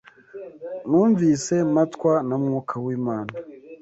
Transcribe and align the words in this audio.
Numvise 0.89 1.55
mpatwa 1.73 2.13
na 2.27 2.35
Mwuka 2.43 2.75
w’Imana 2.83 3.31